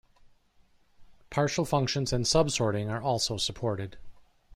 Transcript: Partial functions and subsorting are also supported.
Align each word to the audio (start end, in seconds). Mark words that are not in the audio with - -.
Partial 1.29 1.63
functions 1.63 2.11
and 2.11 2.25
subsorting 2.25 2.89
are 2.89 3.03
also 3.03 3.37
supported. 3.37 3.99